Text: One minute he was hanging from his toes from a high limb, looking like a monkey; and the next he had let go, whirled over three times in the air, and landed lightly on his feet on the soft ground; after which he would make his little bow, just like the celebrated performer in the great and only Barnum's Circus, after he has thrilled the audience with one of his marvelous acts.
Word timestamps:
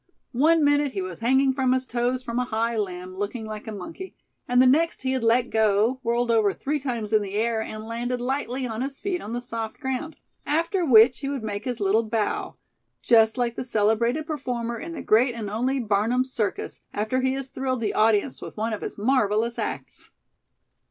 One 0.33 0.63
minute 0.63 0.93
he 0.93 1.01
was 1.03 1.19
hanging 1.19 1.53
from 1.53 1.73
his 1.73 1.85
toes 1.85 2.23
from 2.23 2.39
a 2.39 2.45
high 2.45 2.75
limb, 2.75 3.15
looking 3.15 3.45
like 3.45 3.67
a 3.67 3.71
monkey; 3.71 4.15
and 4.47 4.59
the 4.59 4.65
next 4.65 5.03
he 5.03 5.11
had 5.11 5.23
let 5.23 5.51
go, 5.51 5.99
whirled 6.01 6.31
over 6.31 6.53
three 6.53 6.79
times 6.79 7.13
in 7.13 7.21
the 7.21 7.35
air, 7.35 7.61
and 7.61 7.85
landed 7.85 8.19
lightly 8.19 8.65
on 8.65 8.81
his 8.81 8.97
feet 8.97 9.21
on 9.21 9.33
the 9.33 9.41
soft 9.41 9.79
ground; 9.79 10.15
after 10.43 10.83
which 10.83 11.19
he 11.19 11.29
would 11.29 11.43
make 11.43 11.65
his 11.65 11.79
little 11.79 12.01
bow, 12.01 12.55
just 13.03 13.37
like 13.37 13.55
the 13.55 13.63
celebrated 13.63 14.25
performer 14.25 14.79
in 14.79 14.91
the 14.93 15.03
great 15.03 15.35
and 15.35 15.51
only 15.51 15.79
Barnum's 15.79 16.33
Circus, 16.33 16.81
after 16.93 17.21
he 17.21 17.33
has 17.33 17.49
thrilled 17.49 17.81
the 17.81 17.93
audience 17.93 18.41
with 18.41 18.57
one 18.57 18.73
of 18.73 18.81
his 18.81 18.97
marvelous 18.97 19.59
acts. 19.59 20.09